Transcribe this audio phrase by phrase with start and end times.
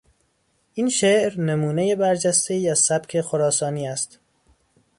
[0.73, 4.19] این شعر نمونهی برجستهای از سبک خراسانی است.